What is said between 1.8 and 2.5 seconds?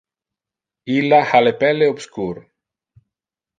obscur.